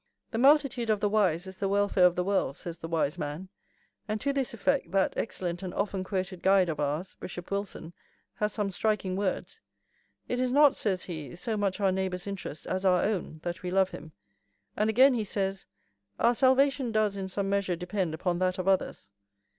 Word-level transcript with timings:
"The 0.31 0.39
multitude 0.39 0.89
of 0.89 0.99
the 0.99 1.07
wise 1.09 1.45
is 1.45 1.59
the 1.59 1.69
welfare 1.69 2.05
of 2.07 2.15
the 2.15 2.23
world," 2.23 2.55
says 2.55 2.79
the 2.79 2.87
wise 2.87 3.19
man. 3.19 3.49
And 4.07 4.19
to 4.21 4.33
this 4.33 4.51
effect 4.51 4.89
that 4.93 5.13
excellent 5.15 5.61
and 5.61 5.75
often 5.75 6.03
quoted 6.03 6.41
guide 6.41 6.69
of 6.69 6.79
ours, 6.79 7.15
Bishop 7.19 7.51
Wilson, 7.51 7.93
has 8.33 8.51
some 8.51 8.71
striking 8.71 9.15
words: 9.15 9.59
"It 10.27 10.39
is 10.39 10.51
not," 10.51 10.75
says 10.75 11.03
he, 11.03 11.35
"so 11.35 11.55
much 11.55 11.79
our 11.79 11.91
neighbour's 11.91 12.25
interest 12.25 12.65
as 12.65 12.83
our 12.83 13.03
own 13.03 13.41
that 13.43 13.61
we 13.61 13.69
love 13.69 13.91
him." 13.91 14.11
And 14.75 14.89
again 14.89 15.13
he 15.13 15.23
says: 15.23 15.67
"Our 16.19 16.33
salvation 16.33 16.91
does 16.91 17.15
in 17.15 17.29
some 17.29 17.47
measure 17.47 17.75
depend 17.75 18.15
upon 18.15 18.39
that 18.39 18.57
of 18.57 18.67
others." 18.67 19.07